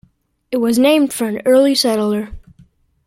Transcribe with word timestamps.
It 0.49 0.57
was 0.57 0.79
named 0.79 1.13
for 1.13 1.27
an 1.27 1.43
early 1.45 1.75
settler. 1.75 2.29